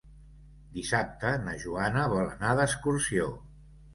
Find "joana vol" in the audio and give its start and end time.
1.65-2.31